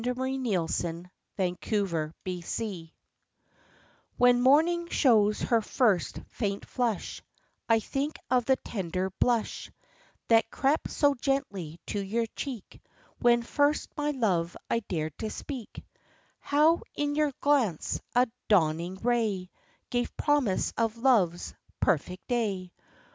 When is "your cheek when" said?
11.99-13.43